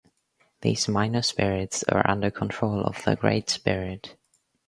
[0.61, 4.15] These minor spirits are under control of the great spirit.